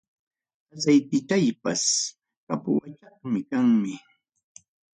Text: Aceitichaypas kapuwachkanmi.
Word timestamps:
Aceitichaypas 0.73 1.83
kapuwachkanmi. 2.45 3.93